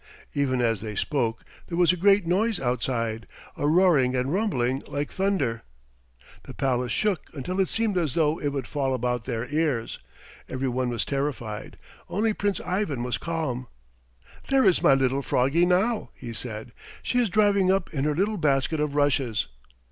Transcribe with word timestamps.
Even 0.33 0.61
as 0.61 0.81
they 0.81 0.95
spoke 0.95 1.43
there 1.67 1.77
was 1.77 1.93
a 1.93 1.95
great 1.95 2.25
noise 2.25 2.59
outside, 2.59 3.27
a 3.55 3.67
roaring 3.67 4.15
and 4.15 4.33
rumbling 4.33 4.81
like 4.87 5.11
thunder. 5.11 5.61
The 6.41 6.55
palace 6.55 6.91
shook 6.91 7.27
until 7.33 7.59
it 7.59 7.69
seemed 7.69 7.95
as 7.99 8.15
though 8.15 8.39
it 8.41 8.47
would 8.47 8.65
fall 8.65 8.95
about 8.95 9.25
their 9.25 9.45
ears. 9.53 9.99
Every 10.49 10.67
one 10.67 10.89
was 10.89 11.05
terrified. 11.05 11.77
Only 12.09 12.33
Prince 12.33 12.59
Ivan 12.61 13.03
was 13.03 13.19
calm. 13.19 13.67
"There 14.49 14.65
is 14.65 14.81
my 14.81 14.95
little 14.95 15.21
Froggie 15.21 15.67
now," 15.67 16.09
he 16.15 16.33
said; 16.33 16.71
"she 17.03 17.19
is 17.19 17.29
driving 17.29 17.69
up 17.71 17.93
in 17.93 18.03
her 18.05 18.15
little 18.15 18.37
basket 18.37 18.79
of 18.79 18.95
rushes." 18.95 19.49